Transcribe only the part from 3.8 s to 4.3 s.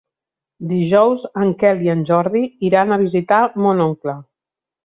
oncle.